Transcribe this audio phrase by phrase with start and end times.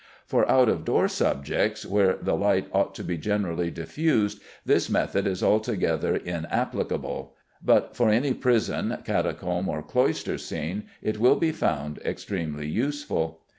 [0.25, 5.27] For out of door subjects, where the light ought to be generally diffused, this method
[5.27, 11.99] is altogether inapplicable, but for any prison, catacomb, or cloister scene, it will be found
[11.99, 13.41] extremely useful.